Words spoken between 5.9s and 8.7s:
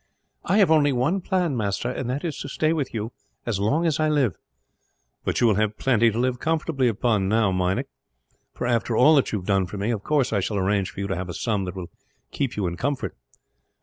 to live comfortably upon now, Meinik. For,